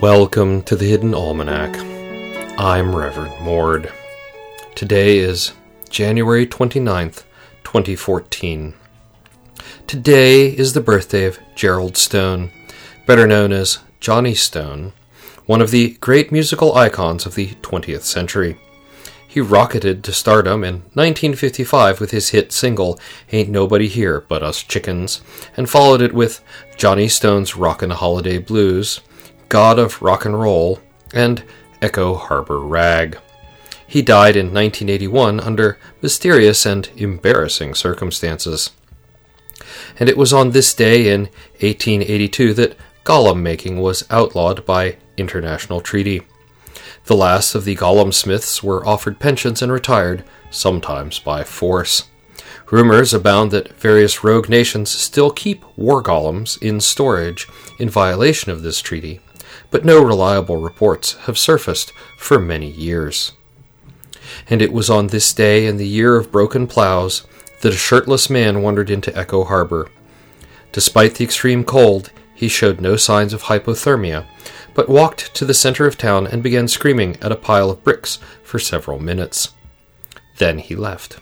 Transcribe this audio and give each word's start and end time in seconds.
Welcome 0.00 0.62
to 0.62 0.76
the 0.76 0.86
Hidden 0.86 1.12
Almanac. 1.12 1.76
I'm 2.58 2.96
Reverend 2.96 3.38
Mord. 3.42 3.92
Today 4.74 5.18
is 5.18 5.52
January 5.90 6.46
29th, 6.46 7.24
2014. 7.64 8.72
Today 9.86 10.46
is 10.46 10.72
the 10.72 10.80
birthday 10.80 11.26
of 11.26 11.38
Gerald 11.54 11.98
Stone, 11.98 12.50
better 13.04 13.26
known 13.26 13.52
as 13.52 13.80
Johnny 14.00 14.34
Stone, 14.34 14.94
one 15.44 15.60
of 15.60 15.70
the 15.70 15.98
great 16.00 16.32
musical 16.32 16.74
icons 16.74 17.26
of 17.26 17.34
the 17.34 17.48
20th 17.56 18.04
century. 18.04 18.56
He 19.28 19.42
rocketed 19.42 20.02
to 20.04 20.14
stardom 20.14 20.64
in 20.64 20.76
1955 20.94 22.00
with 22.00 22.10
his 22.10 22.30
hit 22.30 22.52
single 22.52 22.98
Ain't 23.32 23.50
Nobody 23.50 23.86
Here 23.86 24.22
But 24.22 24.42
Us 24.42 24.62
Chickens, 24.62 25.20
and 25.58 25.68
followed 25.68 26.00
it 26.00 26.14
with 26.14 26.42
Johnny 26.78 27.06
Stone's 27.06 27.54
Rockin' 27.54 27.90
Holiday 27.90 28.38
Blues, 28.38 29.02
God 29.50 29.80
of 29.80 30.00
Rock 30.00 30.24
and 30.24 30.40
Roll, 30.40 30.78
and 31.12 31.42
Echo 31.82 32.14
Harbor 32.14 32.60
Rag. 32.60 33.18
He 33.84 34.00
died 34.00 34.36
in 34.36 34.46
1981 34.46 35.40
under 35.40 35.76
mysterious 36.00 36.64
and 36.64 36.88
embarrassing 36.96 37.74
circumstances. 37.74 38.70
And 39.98 40.08
it 40.08 40.16
was 40.16 40.32
on 40.32 40.52
this 40.52 40.72
day 40.72 41.12
in 41.12 41.22
1882 41.58 42.54
that 42.54 42.76
golem 43.04 43.40
making 43.40 43.80
was 43.80 44.06
outlawed 44.08 44.64
by 44.64 44.98
international 45.16 45.80
treaty. 45.80 46.22
The 47.06 47.16
last 47.16 47.56
of 47.56 47.64
the 47.64 47.74
golem 47.74 48.14
smiths 48.14 48.62
were 48.62 48.86
offered 48.86 49.18
pensions 49.18 49.62
and 49.62 49.72
retired, 49.72 50.22
sometimes 50.50 51.18
by 51.18 51.42
force. 51.42 52.04
Rumors 52.70 53.12
abound 53.12 53.50
that 53.50 53.72
various 53.72 54.22
rogue 54.22 54.48
nations 54.48 54.90
still 54.90 55.32
keep 55.32 55.64
war 55.76 56.04
golems 56.04 56.56
in 56.62 56.78
storage 56.78 57.48
in 57.80 57.90
violation 57.90 58.52
of 58.52 58.62
this 58.62 58.80
treaty, 58.80 59.20
but 59.70 59.84
no 59.84 60.02
reliable 60.02 60.56
reports 60.56 61.14
have 61.26 61.38
surfaced 61.38 61.92
for 62.16 62.38
many 62.38 62.70
years. 62.70 63.32
And 64.48 64.62
it 64.62 64.72
was 64.72 64.90
on 64.90 65.08
this 65.08 65.32
day 65.32 65.66
in 65.66 65.76
the 65.76 65.86
year 65.86 66.16
of 66.16 66.32
broken 66.32 66.66
plows 66.66 67.26
that 67.62 67.72
a 67.72 67.76
shirtless 67.76 68.30
man 68.30 68.62
wandered 68.62 68.90
into 68.90 69.16
Echo 69.16 69.44
Harbor. 69.44 69.88
Despite 70.72 71.16
the 71.16 71.24
extreme 71.24 71.64
cold, 71.64 72.10
he 72.34 72.48
showed 72.48 72.80
no 72.80 72.96
signs 72.96 73.32
of 73.32 73.44
hypothermia, 73.44 74.26
but 74.74 74.88
walked 74.88 75.34
to 75.34 75.44
the 75.44 75.52
center 75.52 75.86
of 75.86 75.98
town 75.98 76.26
and 76.26 76.42
began 76.42 76.68
screaming 76.68 77.16
at 77.20 77.32
a 77.32 77.36
pile 77.36 77.70
of 77.70 77.84
bricks 77.84 78.18
for 78.42 78.58
several 78.58 78.98
minutes. 78.98 79.52
Then 80.38 80.58
he 80.58 80.74
left. 80.74 81.18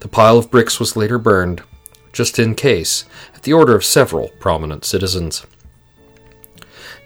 The 0.00 0.08
pile 0.08 0.38
of 0.38 0.50
bricks 0.50 0.80
was 0.80 0.96
later 0.96 1.18
burned, 1.18 1.62
just 2.12 2.38
in 2.38 2.54
case, 2.54 3.04
at 3.34 3.42
the 3.42 3.52
order 3.52 3.74
of 3.74 3.84
several 3.84 4.30
prominent 4.40 4.84
citizens. 4.84 5.44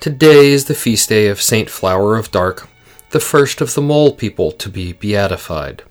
Today 0.00 0.52
is 0.52 0.66
the 0.66 0.74
feast 0.74 1.08
day 1.08 1.26
of 1.26 1.42
Saint 1.42 1.68
Flower 1.68 2.16
of 2.16 2.30
Dark, 2.30 2.68
the 3.10 3.18
first 3.18 3.60
of 3.60 3.74
the 3.74 3.82
mole 3.82 4.12
people 4.12 4.52
to 4.52 4.68
be 4.68 4.92
beatified. 4.92 5.82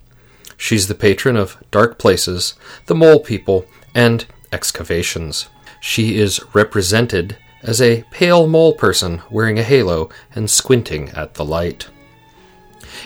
She's 0.55 0.87
the 0.87 0.95
patron 0.95 1.35
of 1.35 1.61
dark 1.69 1.97
places, 1.97 2.53
the 2.85 2.95
mole 2.95 3.19
people, 3.19 3.65
and 3.93 4.25
excavations. 4.53 5.49
She 5.81 6.17
is 6.17 6.39
represented 6.53 7.37
as 7.61 7.81
a 7.81 8.05
pale 8.09 8.47
mole 8.47 8.73
person 8.73 9.21
wearing 9.29 9.59
a 9.59 9.63
halo 9.63 10.09
and 10.33 10.49
squinting 10.49 11.09
at 11.09 11.33
the 11.33 11.43
light. 11.43 11.89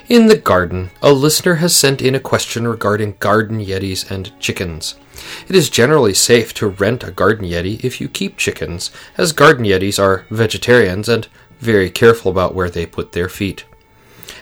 In 0.08 0.28
the 0.28 0.38
garden, 0.38 0.92
a 1.02 1.14
listener 1.14 1.56
has 1.56 1.76
sent 1.76 2.02
in 2.02 2.16
a 2.16 2.20
question 2.20 2.68
regarding 2.68 3.18
garden 3.20 3.60
yetis 3.60 4.10
and 4.10 4.38
chickens. 4.40 4.96
It 5.48 5.56
is 5.56 5.70
generally 5.70 6.14
safe 6.14 6.54
to 6.56 6.68
rent 6.68 7.04
a 7.04 7.12
garden 7.12 7.48
yeti 7.48 7.84
if 7.84 8.00
you 8.00 8.08
keep 8.08 8.38
chickens, 8.38 8.92
as 9.18 9.34
garden 9.34 9.66
yetis 9.66 10.02
are 10.02 10.26
vegetarians 10.30 11.10
and 11.10 11.28
very 11.60 11.90
careful 11.90 12.32
about 12.32 12.56
where 12.56 12.70
they 12.70 12.86
put 12.86 13.12
their 13.12 13.30
feet. 13.30 13.66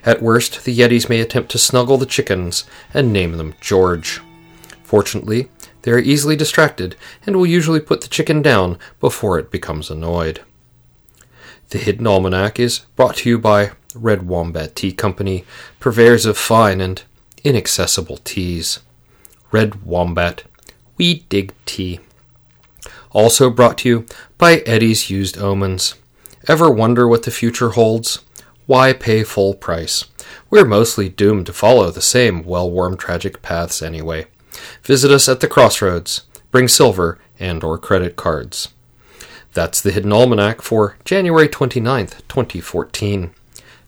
At 0.06 0.22
worst, 0.22 0.64
the 0.64 0.78
yetis 0.78 1.10
may 1.10 1.20
attempt 1.20 1.52
to 1.52 1.58
snuggle 1.58 1.98
the 1.98 2.06
chickens 2.06 2.66
and 2.94 3.12
name 3.12 3.38
them 3.38 3.56
George. 3.60 4.22
Fortunately, 4.84 5.50
they 5.82 5.92
are 5.92 6.00
easily 6.00 6.36
distracted 6.36 6.96
and 7.26 7.36
will 7.36 7.46
usually 7.46 7.80
put 7.80 8.02
the 8.02 8.08
chicken 8.08 8.42
down 8.42 8.78
before 9.00 9.40
it 9.40 9.52
becomes 9.52 9.90
annoyed. 9.90 10.42
The 11.70 11.78
Hidden 11.78 12.08
Almanac 12.08 12.60
is 12.60 12.80
brought 12.96 13.18
to 13.18 13.30
you 13.30 13.38
by 13.38 13.72
Red 14.02 14.28
Wombat 14.28 14.76
Tea 14.76 14.92
Company, 14.92 15.46
purveyors 15.80 16.26
of 16.26 16.38
fine 16.38 16.82
and 16.82 17.02
inaccessible 17.44 18.18
teas. 18.18 18.80
Red 19.52 19.84
Wombat, 19.84 20.44
we 20.98 21.26
dig 21.30 21.54
tea. 21.66 22.00
Also 23.12 23.50
brought 23.50 23.80
to 23.80 23.90
you 23.90 24.06
by 24.38 24.58
Eddie's 24.58 25.10
Used 25.10 25.38
Omens. 25.38 25.96
Ever 26.48 26.70
wonder 26.70 27.08
what 27.08 27.24
the 27.24 27.32
future 27.32 27.70
holds? 27.70 28.20
Why 28.66 28.94
pay 28.94 29.24
full 29.24 29.54
price? 29.54 30.06
We're 30.50 30.66
mostly 30.66 31.10
doomed 31.10 31.46
to 31.48 31.54
follow 31.54 31.90
the 31.92 32.02
same 32.02 32.44
well 32.44 32.70
worn 32.70 32.98
tragic 32.98 33.42
paths 33.42 33.82
anyway. 33.82 34.28
Visit 34.84 35.12
us 35.12 35.30
at 35.30 35.40
the 35.40 35.48
crossroads. 35.48 36.24
Bring 36.52 36.68
silver 36.68 37.20
and 37.40 37.64
or 37.64 37.78
credit 37.78 38.16
cards. 38.16 38.70
That's 39.54 39.82
the 39.82 39.92
Hidden 39.92 40.14
Almanac 40.14 40.62
for 40.62 40.98
January 41.04 41.48
29th, 41.48 42.22
2014. 42.28 43.32